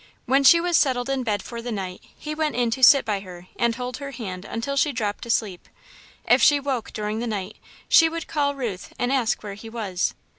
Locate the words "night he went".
1.71-2.55